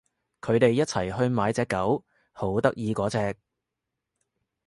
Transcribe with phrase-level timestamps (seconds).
[0.41, 3.37] 佢哋一齊去買隻狗，好得意嗰隻